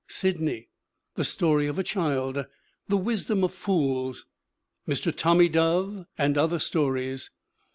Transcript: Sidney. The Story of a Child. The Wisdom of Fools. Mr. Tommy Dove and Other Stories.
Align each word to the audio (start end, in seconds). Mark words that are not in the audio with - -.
Sidney. 0.07 0.69
The 1.13 1.23
Story 1.23 1.67
of 1.67 1.77
a 1.77 1.83
Child. 1.83 2.47
The 2.87 2.97
Wisdom 2.97 3.43
of 3.43 3.53
Fools. 3.53 4.25
Mr. 4.87 5.15
Tommy 5.15 5.47
Dove 5.47 6.07
and 6.17 6.39
Other 6.39 6.57
Stories. 6.57 7.29